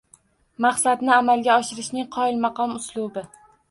[0.65, 3.29] Maqsadni amalga oshirishning qoyilmaqom uslubi